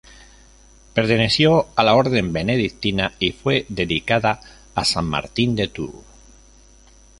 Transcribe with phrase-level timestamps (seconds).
[0.95, 4.41] Perteneció a la Orden Benedictina y fue dedicada
[4.73, 5.93] a san Martín de Tours.